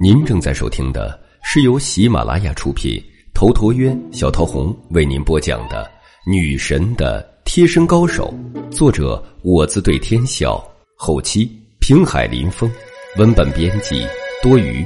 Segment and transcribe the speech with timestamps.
[0.00, 3.02] 您正在收听的是由喜马拉雅出品，
[3.34, 5.84] 头陀渊、小桃红为您播讲的
[6.30, 8.32] 《女神的贴身高手》，
[8.70, 10.62] 作者我自对天笑，
[10.96, 11.50] 后期
[11.80, 12.70] 平海林风，
[13.16, 14.06] 文本编辑
[14.42, 14.84] 多余。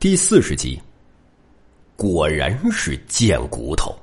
[0.00, 0.80] 第四十集，
[1.96, 3.94] 果然是贱骨头。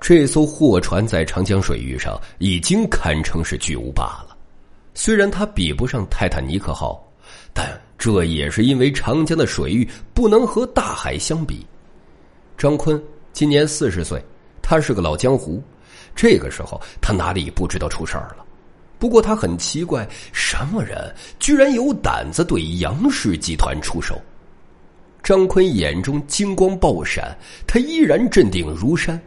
[0.00, 4.25] 这艘货船在长江水域上已经堪称是巨无霸了。
[4.96, 7.06] 虽然它比不上泰坦尼克号，
[7.52, 11.66] 但这也是因为长江的水域不能和大海相比。
[12.56, 13.00] 张坤
[13.30, 14.24] 今年四十岁，
[14.62, 15.62] 他是个老江湖。
[16.14, 18.44] 这个时候，他哪里不知道出事儿了？
[18.98, 24.18] 不过他很奇怪，什么人居然有胆子对杨氏集团出手？
[25.22, 27.36] 张坤眼中金光爆闪，
[27.66, 29.20] 他依然镇定如山，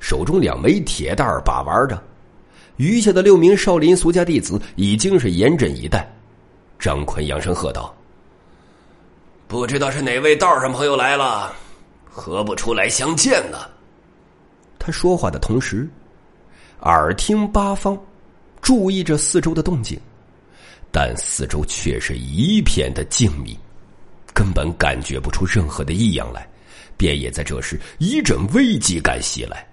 [0.00, 2.02] 手中两枚铁蛋把玩着。
[2.76, 6.10] 余下的六名少林俗家弟子已经是严阵以待。
[6.78, 7.94] 张坤扬声喝道
[9.46, 11.54] ：“不知道是哪位道上朋友来了，
[12.10, 13.58] 何不出来相见呢？”
[14.78, 15.88] 他说话的同时，
[16.80, 17.96] 耳听八方，
[18.60, 19.96] 注意着四周的动静，
[20.90, 23.56] 但四周却是一片的静谧，
[24.34, 26.48] 根本感觉不出任何的异样来。
[26.96, 29.66] 便也在这时，一阵危机感袭来。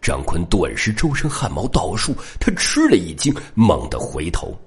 [0.00, 4.58] 张坤顿时周身汗毛倒竖，他吃了一惊，猛地回头。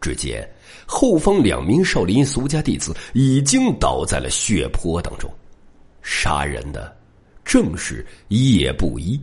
[0.00, 0.48] 只见
[0.86, 5.32] 后方两名少林俗家弟子已经倒在了血泊当中，
[6.02, 6.96] 杀人的
[7.44, 9.20] 正是叶不一。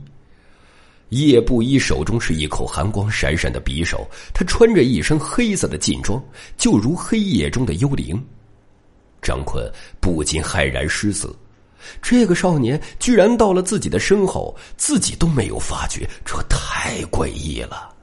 [1.10, 6.24] 叶不一手中是一口寒光闪闪的匕首，他穿着一身黑色的劲装，
[6.56, 8.22] 就如黑夜中的幽灵。
[9.22, 9.68] 张坤
[10.00, 11.36] 不禁骇然失色。
[12.02, 17.94] 这个少年居然到了自己的身后，自己都没有发觉，这太诡异了。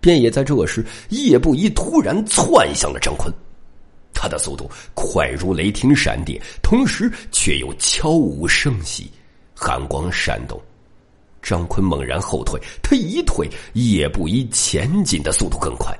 [0.00, 3.32] 便也在这时，叶不一突然窜向了张坤，
[4.12, 9.10] 他的速度快如雷霆闪电，同时却又悄无声息，
[9.54, 10.60] 寒光闪动。
[11.40, 15.96] 张坤猛然后退，他一退，叶不一前进的速度更快。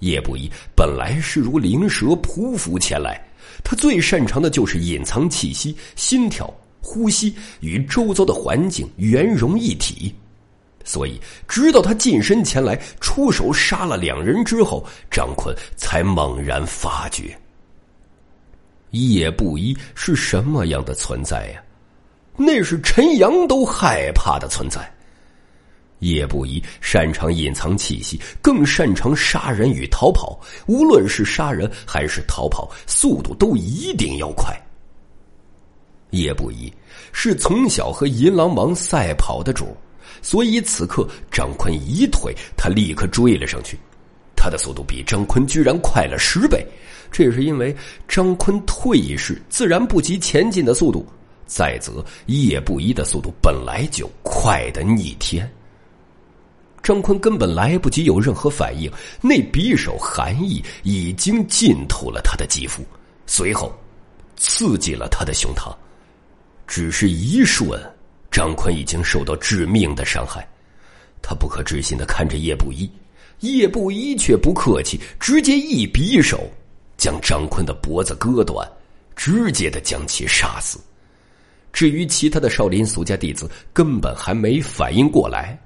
[0.00, 3.22] 叶不一本来是如灵蛇匍匐前来。
[3.62, 10.14] 他最擅长的就是隐藏气息、心跳、呼吸与周遭的环境圆融一体，
[10.84, 17.38] 所以直到他近身前来出手杀了两人之后，张坤才猛然发觉，
[18.90, 21.62] 叶不一是什么样的存在呀？
[22.36, 24.90] 那是陈阳都害怕的存在。
[26.00, 30.38] 叶不疑擅长隐藏气息，更擅长杀人与逃跑。
[30.66, 34.54] 无论是杀人还是逃跑，速度都一定要快。
[36.10, 36.72] 叶不疑
[37.12, 39.76] 是从小和银狼王赛跑的主，
[40.22, 43.78] 所以此刻张坤一退，他立刻追了上去。
[44.34, 46.66] 他的速度比张坤居然快了十倍，
[47.12, 47.76] 这是因为
[48.08, 51.06] 张坤退一时自然不及前进的速度，
[51.46, 55.48] 再则叶不一的速度本来就快的逆天。
[56.82, 62.82] 张坤根本来不及有任何反应，那匕首寒意已经浸透了他的肌肤，
[63.26, 63.72] 随后
[64.36, 65.74] 刺激了他的胸膛。
[66.66, 67.78] 只是一瞬，
[68.30, 70.46] 张坤已经受到致命的伤害。
[71.20, 72.90] 他不可置信的看着叶不一，
[73.40, 76.48] 叶不一却不客气，直接一匕首
[76.96, 78.66] 将张坤的脖子割断，
[79.14, 80.78] 直接的将其杀死。
[81.72, 85.58] 至于其他的少林俗家弟子，根本还没反应过来。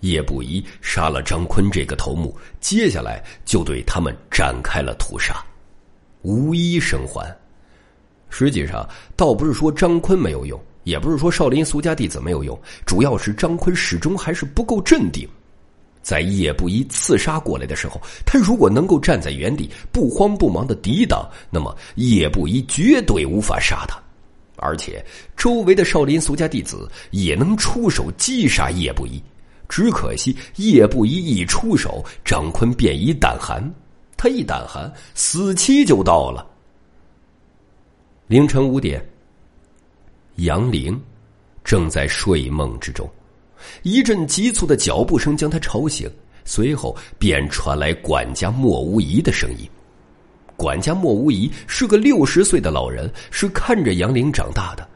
[0.00, 5.44] 叶不疑杀了张坤这个头目，接下来就对他们展开了屠杀，
[6.22, 7.36] 无一生还。
[8.30, 15.28] 实际上，倒不是说张坤没有用，也不是说少林俗家弟子没有用，主要是张坤始终还是不够镇定。
[16.00, 23.98] 在叶不疑刺杀过来的时候，他如果能够站在原地，不慌不忙的抵挡，那么叶不疑绝对无法杀他。
[24.56, 25.04] 而且，
[25.36, 29.22] 周围的少林俗家弟子也能出手击杀叶不疑。
[29.68, 33.62] 只可惜叶不一一出手，张坤便已胆寒。
[34.16, 36.44] 他一胆寒，死期就到了。
[38.26, 39.00] 凌晨五点，
[40.36, 41.00] 杨凌
[41.62, 43.08] 正在睡梦之中，
[43.82, 46.10] 一阵急促的脚步声将他吵醒，
[46.44, 49.68] 随后便传来管家莫无疑的声音。
[50.56, 54.88] 管家莫无疑是个六十岁的老人，是看着杨凌长大的。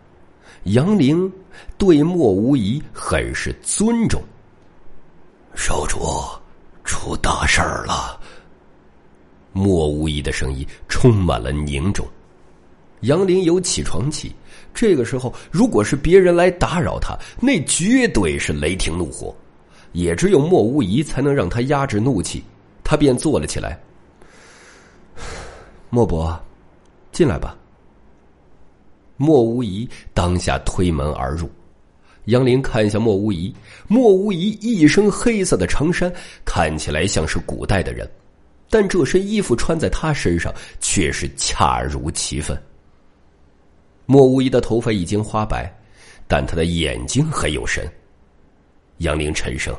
[0.64, 1.32] 杨凌
[1.78, 4.20] 对莫无疑很是尊重。
[5.54, 6.00] 少主，
[6.84, 8.18] 出大事儿了！
[9.52, 12.06] 莫无疑的声音充满了凝重。
[13.00, 14.34] 杨林有起床气，
[14.72, 19.34] 这个时候如果是别人来打扰他，那绝对是雷霆怒火。
[19.92, 22.42] 也只有莫无疑才能让他压制怒气。
[22.82, 23.78] 他便坐了起来。
[25.90, 26.38] 莫伯，
[27.12, 27.54] 进来吧。
[29.18, 31.50] 莫无疑当下推门而入。
[32.26, 33.52] 杨林看向莫无疑，
[33.88, 36.12] 莫无疑一身黑色的长衫，
[36.44, 38.08] 看起来像是古代的人，
[38.70, 42.56] 但这身衣服穿在他身上却是恰如其分。
[44.06, 45.72] 莫无疑的头发已经花白，
[46.28, 47.90] 但他的眼睛很有神。
[48.98, 49.74] 杨林沉声：“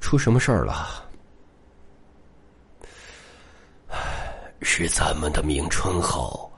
[0.00, 1.04] 出什么事儿了？”
[4.62, 6.48] 是咱们的明春号，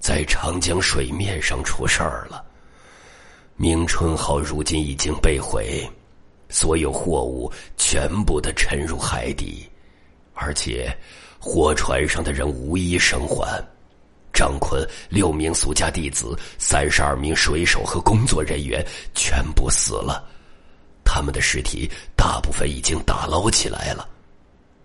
[0.00, 2.44] 在长江水面上出事儿了。
[3.60, 5.84] 明春号如今已经被毁，
[6.48, 9.68] 所有货物全部的沉入海底，
[10.32, 10.96] 而且
[11.40, 13.60] 货船上的人无一生还。
[14.32, 20.24] 张坤六名苏家弟子、三十二名水手和工作人员全部死了，
[21.02, 24.08] 他们的尸体大部分已经打捞起来了。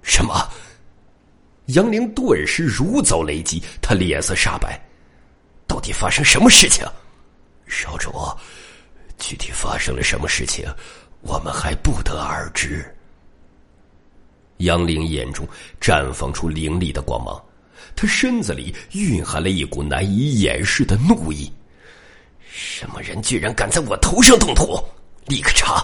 [0.01, 0.49] 什么？
[1.67, 4.81] 杨凌顿时如遭雷击，他脸色煞白。
[5.67, 6.83] 到底发生什么事情？
[7.67, 8.11] 少主。
[9.18, 10.65] 具体发生了什么事情，
[11.21, 12.86] 我们还不得而知。
[14.57, 15.48] 杨凌眼中
[15.81, 17.42] 绽放出凌厉的光芒，
[17.95, 21.51] 他身子里蕴含了一股难以掩饰的怒意。
[22.39, 24.77] 什么人居然敢在我头上动土？
[25.25, 25.83] 立刻查，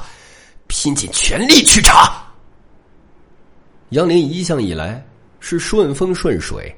[0.67, 2.23] 拼尽全力去查！
[3.89, 5.03] 杨凌一向以来
[5.39, 6.73] 是顺风顺水，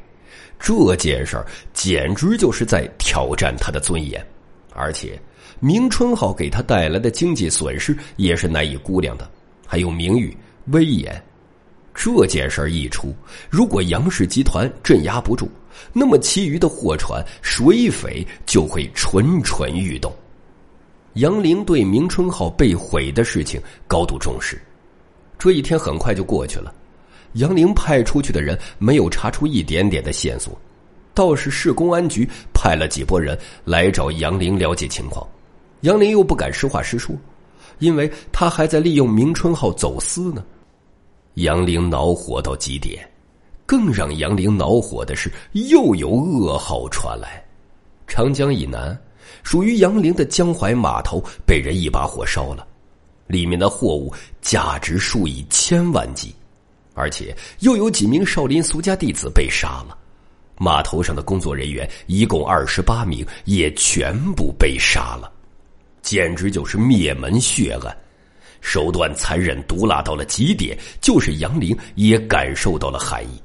[0.59, 4.25] 这件事儿简直就是在挑战他的尊严，
[4.73, 5.19] 而且。
[5.59, 9.29] 明春号给他带来的经济损失也是难以估量的，
[9.68, 10.35] 还有名誉、
[10.68, 11.21] 威严。
[11.94, 13.13] 这件事一出，
[13.50, 15.47] 如果杨氏集团镇压不住，
[15.94, 20.12] 那么其余的货船、水匪就会蠢蠢欲动。
[21.15, 24.59] 杨凌对明春号被毁的事情高度重视。
[25.38, 26.73] 这一天很快就过去了，
[27.33, 30.57] 杨凌派出去的人没有查出一点点的线索，
[31.13, 35.27] 倒是市公安局派了几拨人来找杨林了解情况。
[35.81, 37.15] 杨林又不敢实话实说，
[37.79, 40.43] 因为他还在利用明春号走私呢。
[41.35, 43.09] 杨林恼火到极点，
[43.65, 47.43] 更让杨林恼火的是，又有噩耗传来：
[48.05, 48.95] 长江以南，
[49.43, 52.67] 属于杨凌的江淮码头被人一把火烧了，
[53.27, 56.35] 里面的货物价值数以千万计，
[56.93, 59.97] 而且又有几名少林俗家弟子被杀了。
[60.61, 65.31] 码头上的工作人员一共二十八名，也全部被杀了。
[66.03, 67.97] 简直就是灭门血案，
[68.61, 70.77] 手段残忍毒辣到了极点。
[71.01, 73.41] 就是杨凌也感受到了寒意。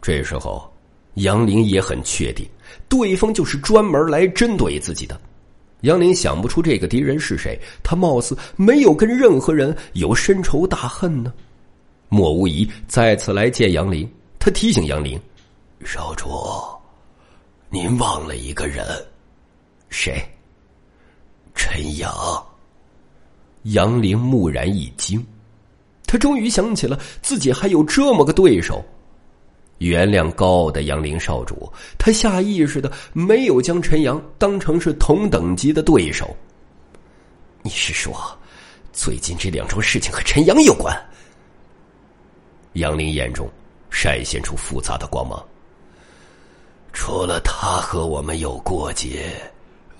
[0.00, 0.72] 这时候，
[1.14, 2.48] 杨凌也很确定，
[2.88, 5.20] 对方就是专门来针对自己的。
[5.80, 11.32] 杨凌想不出这个敌人是谁，他貌似没有跟任何人有深仇大恨呢。
[12.08, 14.08] 莫无疑再次来见杨凌，
[14.38, 15.20] 他提醒杨凌
[15.84, 16.28] ：“少主，
[17.70, 18.84] 您忘了一个人，
[19.88, 20.22] 谁？”
[21.54, 22.12] 陈阳，
[23.64, 25.24] 杨凌蓦然一惊，
[26.06, 28.84] 他终于想起了自己还有这么个对手。
[29.78, 36.36] 原谅高傲的杨凌少主，他下意识的没有将陈阳当成是同等级的对手。
[37.62, 38.14] 你是说，
[38.92, 40.96] 最近这两桩事情和陈阳有关？
[42.74, 43.48] 杨凌眼中
[43.90, 45.44] 闪现出复杂的光芒。
[46.98, 49.32] 除了他和我们有过节。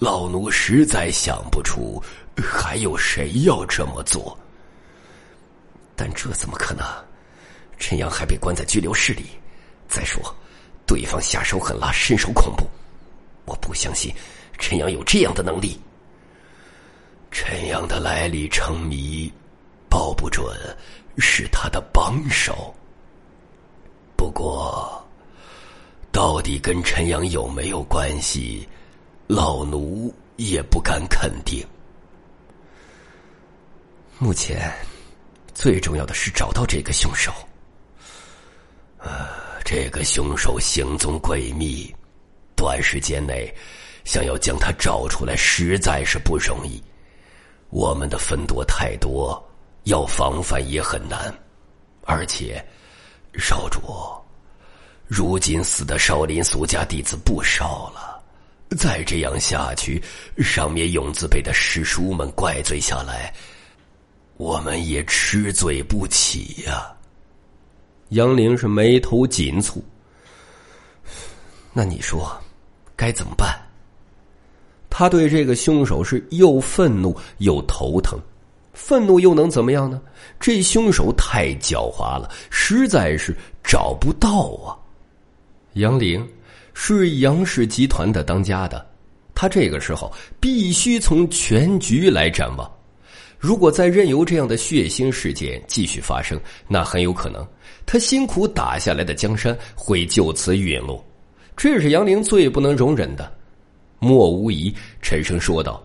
[0.01, 2.03] 老奴实在想不出
[2.37, 4.37] 还有谁要这么做，
[5.95, 6.85] 但这怎么可能？
[7.79, 9.27] 陈阳还被关在拘留室里。
[9.89, 10.21] 再说，
[10.87, 12.67] 对方下手狠辣，身手恐怖，
[13.45, 14.13] 我不相信
[14.59, 15.81] 陈阳有这样的能力。
[17.31, 19.33] 陈阳的来历成谜，
[19.89, 20.45] 报不准
[21.17, 22.75] 是他的帮手。
[24.17, 24.98] 不过，
[26.11, 28.69] 到底跟陈阳有没有关系？
[29.27, 31.65] 老奴也不敢肯定。
[34.19, 34.73] 目前，
[35.55, 37.33] 最重要的是找到这个凶手。
[38.99, 39.29] 呃，
[39.65, 41.95] 这个凶手行踪诡秘，
[42.57, 43.55] 短时间内
[44.05, 46.83] 想要将他找出来实在是不容易。
[47.69, 49.41] 我们的分舵太多，
[49.85, 51.33] 要防范也很难。
[52.03, 52.65] 而且，
[53.39, 53.81] 少主，
[55.09, 58.23] 如今死的少林俗家弟子不少了。
[58.77, 60.01] 再这样下去，
[60.37, 63.33] 上面永字辈的师叔们怪罪下来，
[64.37, 66.87] 我们也吃罪不起呀。
[68.11, 69.81] 杨凌是眉头紧蹙。
[71.73, 72.31] 那你说
[72.95, 73.59] 该怎么办？
[74.91, 78.19] 他对这个凶手是又愤怒又头疼，
[78.73, 80.01] 愤怒又能怎么样呢？
[80.39, 84.77] 这凶手太狡猾了，实在是找不到啊！
[85.79, 86.27] 杨凌
[86.75, 88.85] 是杨氏集团的当家的，
[89.35, 92.71] 他这个时候必须从全局来展望。
[93.39, 97.47] 如果再任由这样的血腥事件继续发生，那很有可能
[97.87, 101.05] 他辛苦打下来的江山会就此陨落。
[101.57, 103.33] 这是杨凌最不能容忍的。
[104.01, 105.83] 莫无疑沉声说道。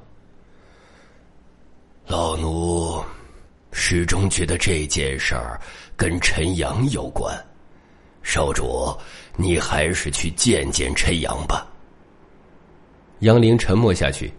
[2.06, 3.02] 老奴
[3.72, 5.60] 始终觉得这件事儿
[5.96, 7.36] 跟陈阳有关，
[8.24, 8.96] 少主，
[9.36, 11.68] 你还是去见见陈阳吧。
[13.20, 14.32] 杨凌沉默下去。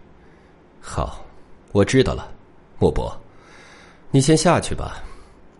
[0.79, 1.25] 好，
[1.71, 2.31] 我知道了，
[2.79, 3.15] 莫伯，
[4.11, 5.03] 你先下去吧，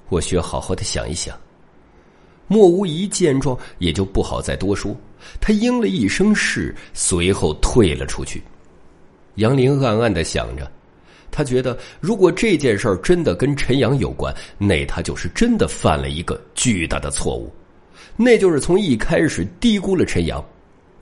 [0.09, 1.35] 我需要好好的想一想。
[2.47, 4.95] 莫无疑见状，也就不好再多说，
[5.41, 8.43] 他应了一声是，随后退了出去。
[9.35, 10.71] 杨凌暗暗的想着。
[11.31, 17.51] 他觉得，如果这件事真的跟陈阳有关，那他就是真的犯了一个巨大的错误，
[18.15, 20.43] 那就是从一开始低估了陈阳，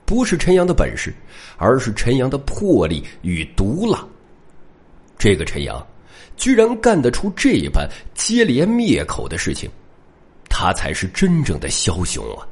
[0.04, 1.14] 不是陈阳的本事，
[1.56, 4.04] 而是陈阳的魄力与毒辣。
[5.16, 5.86] 这个陈阳，
[6.36, 9.70] 居然干得出这般接连灭口的事情，
[10.48, 12.46] 他才是真正的枭雄啊！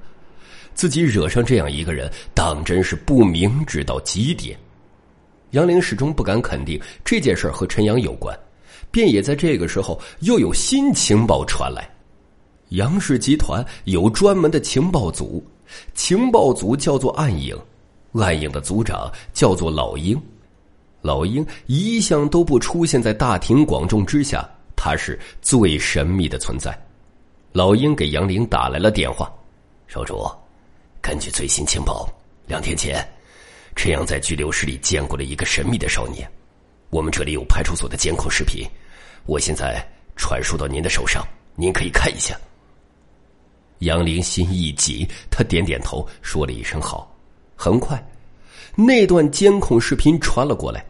[0.75, 4.57] 自己惹上这样一个人，当真是不明智到极点。
[5.51, 8.35] 杨凌始终不敢肯定这件事和陈阳有关，
[8.91, 11.87] 便也在这个时候又有新情报传来。
[12.73, 15.45] 杨氏集团有专门的情报组，
[15.95, 17.59] 情报组叫做暗影，
[18.15, 20.21] 暗影的组长叫做老鹰。
[21.03, 26.79] 老鹰一向都不出现在大庭广众之下，他是最神秘的存在。
[27.53, 29.31] 老鹰给杨凌打来了电话
[29.87, 30.27] ：“少主，
[31.03, 32.09] 根据最新情报，
[32.47, 33.07] 两天前。”
[33.77, 36.31] 陈阳在拘留室里见过了一个神秘的少年，
[36.89, 38.67] 我们这里有派出所的监控视频，
[39.27, 39.87] 我现在
[40.17, 42.35] 传输到您的手上，您可以看一下。
[43.83, 47.15] 杨凌心一紧，他点点头，说了一声好。
[47.57, 48.03] 很快，
[48.75, 50.85] 那段监控视频传了过来。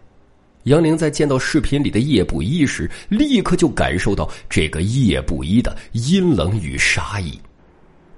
[0.64, 7.38] 杨凌在见到视频里的叶不一时，立刻就感受到这个叶不一的阴冷与杀意。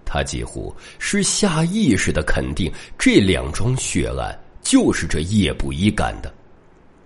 [0.05, 4.39] 他几乎是下意识的肯定这两桩血案。
[4.63, 6.33] 就是这叶不一干的，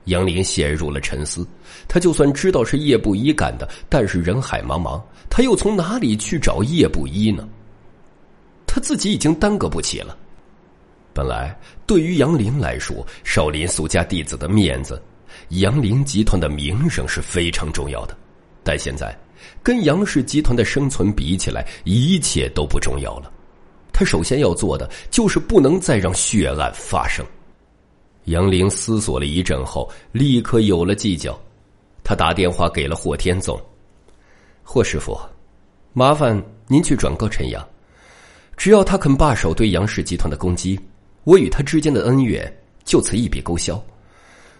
[0.04, 1.44] 杨林陷入了沉思。
[1.88, 7.48] 他就算知道是叶不一干的，但是人海茫茫，他又从哪里去找叶不一呢？
[8.78, 10.16] 他自己已经耽搁不起了。
[11.12, 15.02] 本来对于杨林来说，少林俗家弟子的面子、
[15.48, 18.16] 杨林集团的名声是非常重要的，
[18.62, 19.18] 但现在
[19.64, 23.32] 跟杨氏集团的生存比起来，一切都不重要了。
[23.92, 27.26] 他首先要做的就是不能再让血案发生。
[28.26, 31.36] 杨凌思索了一阵后，立刻有了计较。
[32.04, 33.60] 他打电话给了霍天纵
[34.62, 35.18] ：“霍师傅，
[35.92, 37.68] 麻烦您去转告陈阳，
[38.58, 40.78] 只要他肯罢手对杨氏集团的攻击，
[41.24, 42.52] 我与他之间的恩怨
[42.84, 43.82] 就此一笔勾销。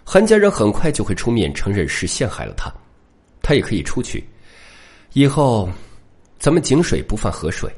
[0.05, 2.73] 韩家人很快就会出面承认是陷害了他，
[3.43, 4.25] 他也可以出去。
[5.13, 5.69] 以后，
[6.39, 7.71] 咱们井水不犯河水。”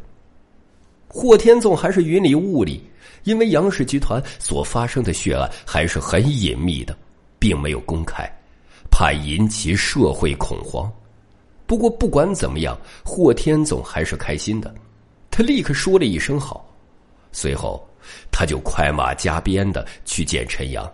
[1.09, 2.85] 霍天纵还是云里雾里。
[3.25, 6.97] 因为杨氏集团所发生的血案还是很隐秘的，
[7.39, 8.25] 并没有公开，
[8.91, 10.91] 怕引起社会恐慌。
[11.67, 12.75] 不过不管怎么样，
[13.05, 14.75] 霍天总还是开心的，
[15.31, 16.67] 他立刻说了一声好，
[17.33, 17.87] 随后
[18.31, 20.91] 他就快马加鞭的去见陈阳。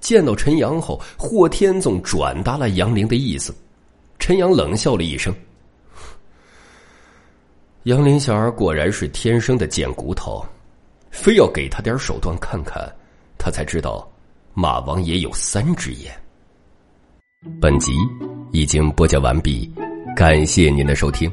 [0.00, 3.54] 见到陈阳后，霍天纵转达了杨凌的意思，
[4.18, 5.34] 陈阳冷笑了一声
[7.84, 10.44] ：“杨凌小儿果然是天生的贱骨头。”
[11.10, 12.94] 非要给他点手段看看，
[13.38, 14.06] 他才知道
[14.52, 16.12] 马王爷有三只眼。
[17.58, 17.94] 本集
[18.52, 19.72] 已经播讲完毕，
[20.14, 21.32] 感谢您的收听。